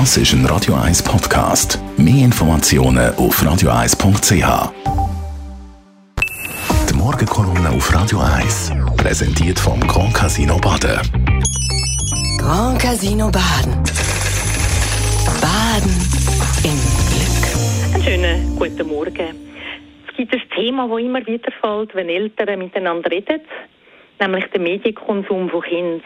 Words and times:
Das 0.00 0.16
ist 0.16 0.32
ein 0.32 0.44
Radio 0.46 0.74
1 0.74 1.04
Podcast. 1.04 1.78
Mehr 1.96 2.24
Informationen 2.24 3.14
auf 3.14 3.40
radio1.ch. 3.40 4.72
Die 6.90 6.94
Morgenkolumne 6.94 7.70
auf 7.70 7.94
Radio 7.94 8.18
1 8.18 8.72
präsentiert 8.96 9.56
vom 9.56 9.78
Grand 9.86 10.12
Casino 10.12 10.58
Baden. 10.58 10.98
Grand 12.38 12.82
Casino 12.82 13.30
Baden. 13.30 13.72
Baden 15.40 15.94
im 16.64 16.78
Glück. 17.12 17.94
Einen 17.94 18.02
schönen 18.02 18.56
guten 18.56 18.88
Morgen. 18.88 19.36
Es 20.08 20.16
gibt 20.16 20.34
ein 20.34 20.42
Thema, 20.56 20.88
das 20.88 20.98
immer 20.98 21.24
wieder 21.24 21.52
fällt, 21.60 21.94
wenn 21.94 22.08
Eltern 22.08 22.58
miteinander 22.58 23.12
reden, 23.12 23.42
nämlich 24.18 24.44
der 24.46 24.60
Medienkonsum 24.60 25.48
von 25.50 25.62
Kindern. 25.62 26.02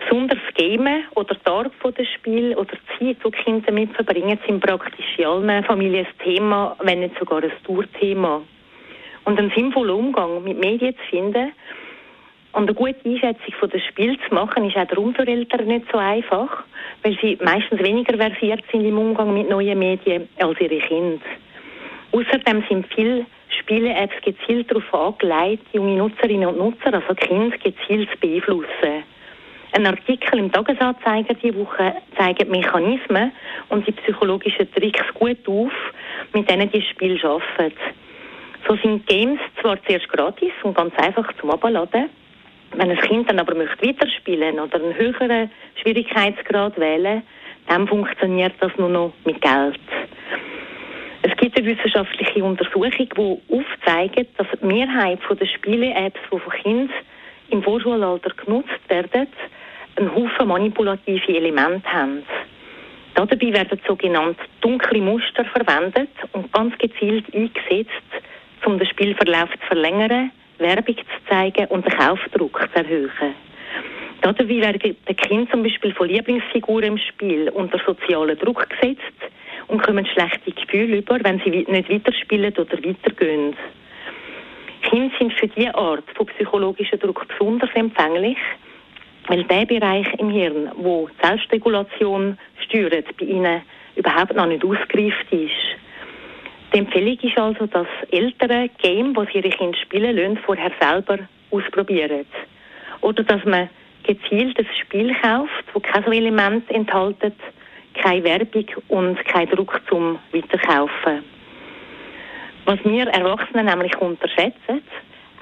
Besonders 0.00 0.38
Gamen 0.56 1.04
oder 1.14 1.34
die 1.34 1.50
Art 1.50 1.98
des 1.98 2.08
Spiel 2.08 2.54
oder 2.56 2.74
die 2.74 3.14
Zeit, 3.14 3.16
die 3.24 3.30
Kinder 3.30 3.62
damit 3.66 3.92
verbringen, 3.94 4.38
sind 4.46 4.60
praktisch 4.60 5.18
in 5.18 5.26
allen 5.26 5.64
Familien 5.64 6.06
ein 6.06 6.24
Thema, 6.24 6.76
wenn 6.80 7.00
nicht 7.00 7.18
sogar 7.18 7.42
ein 7.42 7.52
Tourthema. 7.64 8.42
Und 9.24 9.38
einen 9.38 9.52
sinnvollen 9.54 9.90
Umgang 9.90 10.42
mit 10.44 10.58
Medien 10.58 10.94
zu 10.94 11.02
finden 11.10 11.52
und 12.52 12.62
eine 12.62 12.74
gute 12.74 12.96
Einschätzung 13.04 13.70
des 13.70 13.84
Spiels 13.84 14.18
zu 14.28 14.34
machen, 14.34 14.68
ist 14.68 14.76
auch 14.76 14.86
darum 14.86 15.14
für 15.14 15.26
Eltern 15.26 15.66
nicht 15.66 15.86
so 15.90 15.98
einfach, 15.98 16.64
weil 17.02 17.18
sie 17.20 17.36
meistens 17.42 17.82
weniger 17.82 18.16
versiert 18.16 18.62
sind 18.70 18.84
im 18.84 18.98
Umgang 18.98 19.34
mit 19.34 19.50
neuen 19.50 19.78
Medien 19.78 20.28
als 20.38 20.60
ihre 20.60 20.78
Kinder. 20.78 21.24
Außerdem 22.12 22.62
sind 22.68 22.86
viele 22.94 23.26
Spiele-Apps 23.48 24.14
gezielt 24.24 24.70
darauf 24.70 24.94
angelegt, 24.94 25.66
junge 25.72 25.96
Nutzerinnen 25.96 26.48
und 26.48 26.58
Nutzer, 26.58 26.94
also 26.94 27.14
Kinder, 27.14 27.56
gezielt 27.58 28.08
zu 28.10 28.18
beeinflussen. 28.18 29.02
Ein 29.76 29.86
Artikel 29.86 30.38
im 30.38 30.52
Tagesanzeiger 30.52 31.34
diese 31.34 31.58
Woche 31.58 31.94
zeigt 32.16 32.48
Mechanismen 32.48 33.32
und 33.70 33.84
die 33.84 33.90
psychologischen 33.90 34.72
Tricks 34.72 35.02
gut 35.14 35.48
auf, 35.48 35.72
mit 36.32 36.48
denen 36.48 36.70
die 36.70 36.80
Spiel 36.80 37.20
arbeiten. 37.26 37.74
So 38.68 38.76
sind 38.76 39.04
Games 39.08 39.40
zwar 39.60 39.82
zuerst 39.82 40.08
gratis 40.10 40.52
und 40.62 40.76
ganz 40.76 40.94
einfach 40.96 41.28
zum 41.40 41.50
Abladen. 41.50 42.08
Wenn 42.70 42.88
ein 42.88 42.98
Kind 42.98 43.28
dann 43.28 43.40
aber 43.40 43.56
möchte 43.56 43.84
weiterspielen 43.84 44.60
oder 44.60 44.76
einen 44.80 44.94
höheren 44.94 45.50
Schwierigkeitsgrad 45.82 46.78
wählen, 46.78 47.24
dann 47.66 47.88
funktioniert 47.88 48.54
das 48.60 48.70
nur 48.78 48.90
noch 48.90 49.12
mit 49.24 49.40
Geld. 49.40 49.80
Es 51.22 51.36
gibt 51.36 51.58
eine 51.58 51.66
wissenschaftliche 51.66 52.44
Untersuchung, 52.44 52.92
die 52.92 53.38
aufzeigt, 53.50 54.38
dass 54.38 54.46
die 54.60 54.66
Mehrheit 54.66 55.18
der 55.28 55.46
Spiele-Apps, 55.46 56.20
die 56.32 56.38
von 56.38 56.52
Kindern 56.62 56.94
im 57.50 57.62
Vorschulalter 57.62 58.30
genutzt 58.36 58.88
werden, 58.88 59.26
manipulative 60.54 61.36
Elemente 61.36 61.92
haben. 61.92 62.22
Dabei 63.14 63.52
werden 63.52 63.80
sogenannte 63.86 64.40
dunkle 64.60 65.00
Muster 65.00 65.44
verwendet 65.44 66.10
und 66.32 66.52
ganz 66.52 66.76
gezielt 66.78 67.26
eingesetzt, 67.34 68.10
um 68.64 68.78
den 68.78 68.86
Spielverlauf 68.88 69.50
zu 69.50 69.66
verlängern, 69.66 70.30
Werbung 70.58 70.96
zu 70.96 71.28
zeigen 71.28 71.66
und 71.66 71.84
den 71.84 71.96
Kaufdruck 71.98 72.68
zu 72.72 72.78
erhöhen. 72.78 73.34
Dabei 74.20 74.48
werden 74.48 74.96
die 75.08 75.14
Kinder 75.14 75.50
zum 75.50 75.62
Beispiel 75.64 75.92
von 75.92 76.08
Lieblingsfiguren 76.08 76.84
im 76.84 76.98
Spiel 76.98 77.48
unter 77.50 77.78
sozialen 77.84 78.38
Druck 78.38 78.68
gesetzt 78.70 79.20
und 79.66 79.82
kommen 79.82 80.06
schlechte 80.06 80.52
Gefühle 80.52 80.98
über, 80.98 81.18
wenn 81.22 81.40
sie 81.40 81.50
nicht 81.50 81.90
weiterspielen 81.90 82.52
oder 82.56 82.78
weitergehen. 82.78 83.56
Kinder 84.82 85.14
sind 85.18 85.32
für 85.34 85.48
diese 85.48 85.74
Art 85.74 86.04
von 86.14 86.26
psychologischem 86.26 87.00
Druck 87.00 87.26
besonders 87.28 87.70
empfänglich 87.74 88.38
weil 89.26 89.44
der 89.44 89.66
Bereich 89.66 90.06
im 90.18 90.30
Hirn, 90.30 90.70
wo 90.76 91.08
die 91.08 91.26
Selbstregulation 91.26 92.38
steuert, 92.64 93.16
bei 93.18 93.26
ihnen 93.26 93.62
überhaupt 93.96 94.34
noch 94.34 94.46
nicht 94.46 94.64
ausgereift 94.64 95.30
ist. 95.30 95.52
Die 96.72 96.78
Empfehlung 96.78 97.18
ist 97.20 97.38
also, 97.38 97.66
dass 97.66 97.86
Eltern 98.10 98.68
Game, 98.78 99.14
das 99.14 99.32
ihre 99.32 99.50
Kinder 99.50 99.78
spielen 99.78 100.16
lassen, 100.16 100.38
vorher 100.44 100.72
selber 100.80 101.18
ausprobieren. 101.50 102.26
Oder 103.00 103.22
dass 103.22 103.44
man 103.44 103.68
gezielt 104.02 104.58
ein 104.58 104.66
Spiel 104.82 105.14
kauft, 105.22 105.64
das 105.72 105.82
kein 105.82 106.12
Element 106.12 106.68
enthält, 106.70 107.16
keine 107.94 108.24
Werbung 108.24 108.66
und 108.88 109.24
kein 109.26 109.48
Druck 109.48 109.80
zum 109.88 110.18
Weiterkaufen. 110.32 111.22
Was 112.66 112.78
wir 112.84 113.06
Erwachsene 113.06 113.62
nämlich 113.62 113.96
unterschätzen, 113.98 114.82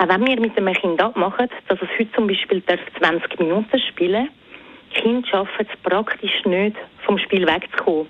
auch 0.00 0.08
wenn 0.08 0.26
wir 0.26 0.40
mit 0.40 0.56
einem 0.56 0.72
Kind 0.72 1.02
abmachen, 1.02 1.48
dass 1.68 1.78
es 1.82 1.88
heute 1.98 2.10
zum 2.12 2.26
Beispiel 2.26 2.62
20 2.64 3.38
Minuten 3.38 3.78
spielen 3.80 4.28
darf, 4.92 5.02
Kinder 5.02 5.28
schaffen 5.28 5.66
es 5.70 5.78
praktisch 5.82 6.44
nicht, 6.46 6.76
vom 7.04 7.18
Spiel 7.18 7.46
wegzukommen. 7.46 8.06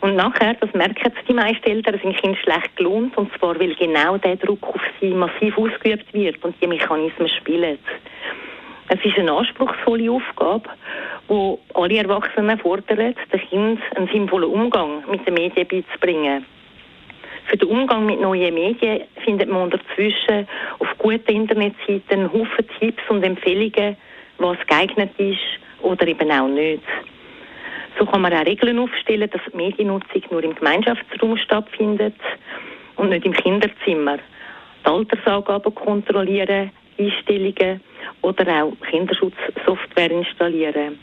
Und 0.00 0.16
nachher, 0.16 0.54
das 0.54 0.72
merken 0.74 1.12
die 1.26 1.32
meisten 1.32 1.66
Eltern, 1.66 1.98
sind 2.02 2.16
Kinder 2.18 2.38
schlecht 2.38 2.76
gelohnt, 2.76 3.16
und 3.16 3.32
zwar, 3.38 3.58
weil 3.58 3.74
genau 3.74 4.18
der 4.18 4.36
Druck 4.36 4.62
auf 4.68 4.82
sie 5.00 5.14
massiv 5.14 5.56
ausgeübt 5.56 6.12
wird 6.12 6.44
und 6.44 6.54
die 6.60 6.66
Mechanismen 6.66 7.28
spielen. 7.28 7.78
Es 8.88 9.02
ist 9.02 9.18
eine 9.18 9.32
anspruchsvolle 9.32 10.10
Aufgabe, 10.10 10.68
wo 11.26 11.58
alle 11.72 11.96
Erwachsenen 11.96 12.58
fordern, 12.58 13.14
den 13.32 13.40
Kindern 13.48 13.82
einen 13.96 14.08
sinnvollen 14.08 14.50
Umgang 14.50 15.02
mit 15.10 15.26
den 15.26 15.34
Medien 15.34 15.66
beizubringen. 15.66 16.44
Für 17.46 17.56
den 17.56 17.68
Umgang 17.68 18.06
mit 18.06 18.20
neuen 18.20 18.54
Medien 18.54 19.02
findet 19.24 19.48
man 19.48 19.62
unterzwischen 19.62 20.48
auf 20.78 20.88
guten 20.98 21.30
Internetseiten 21.30 22.32
Haufen 22.32 22.66
Tipps 22.78 23.02
und 23.08 23.22
Empfehlungen, 23.22 23.96
was 24.38 24.56
geeignet 24.66 25.10
ist 25.18 25.38
oder 25.82 26.06
eben 26.06 26.30
auch 26.30 26.48
nicht. 26.48 26.82
So 27.98 28.06
kann 28.06 28.22
man 28.22 28.32
auch 28.32 28.44
Regeln 28.44 28.78
aufstellen, 28.78 29.30
dass 29.30 29.42
die 29.52 29.56
Mediennutzung 29.56 30.22
nur 30.30 30.42
im 30.42 30.54
Gemeinschaftsraum 30.54 31.36
stattfindet 31.36 32.16
und 32.96 33.10
nicht 33.10 33.24
im 33.24 33.32
Kinderzimmer. 33.32 34.18
Die 34.84 34.90
Altersangaben 34.90 35.74
kontrollieren, 35.74 36.70
Einstellungen 36.98 37.80
oder 38.22 38.64
auch 38.64 38.72
Kinderschutzsoftware 38.90 40.10
installieren. 40.10 40.98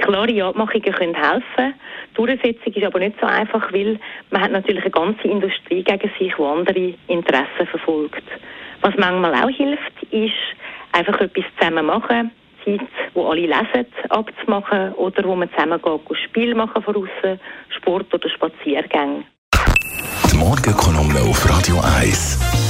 Klare 0.00 0.44
Abmachungen 0.44 0.92
können 0.92 1.14
helfen. 1.14 1.74
Die 2.10 2.14
Durchsetzung 2.14 2.72
ist 2.72 2.84
aber 2.84 2.98
nicht 2.98 3.18
so 3.20 3.26
einfach, 3.26 3.72
weil 3.72 3.98
man 4.30 4.42
hat 4.42 4.52
natürlich 4.52 4.82
eine 4.82 4.90
ganze 4.90 5.28
Industrie 5.28 5.82
gegen 5.82 6.10
sich, 6.18 6.34
die 6.36 6.42
andere 6.42 6.94
Interessen 7.06 7.66
verfolgt. 7.70 8.24
Was 8.80 8.94
manchmal 8.96 9.34
auch 9.34 9.50
hilft, 9.50 10.02
ist 10.10 10.32
einfach 10.92 11.20
etwas 11.20 11.44
zusammen 11.58 11.86
machen, 11.86 12.30
Zeit, 12.64 12.80
wo 13.14 13.28
alle 13.28 13.42
lesen, 13.42 13.86
abzumachen 14.08 14.92
oder 14.94 15.24
wo 15.24 15.34
man 15.34 15.50
zusammen 15.50 15.80
geht, 15.80 16.18
Spiel 16.24 16.54
machen 16.54 16.82
von 16.82 16.96
außen, 16.96 17.40
Sport 17.76 18.12
oder 18.12 18.28
Spaziergänge. 18.28 19.24
Die 20.32 20.36
Morgenkolumne 20.36 21.20
auf 21.20 21.48
Radio 21.48 21.76
1. 22.00 22.69